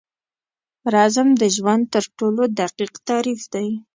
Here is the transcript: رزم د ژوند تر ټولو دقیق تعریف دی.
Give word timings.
رزم 0.93 1.27
د 1.41 1.43
ژوند 1.55 1.83
تر 1.93 2.03
ټولو 2.17 2.43
دقیق 2.59 2.93
تعریف 3.07 3.41
دی. 3.53 3.67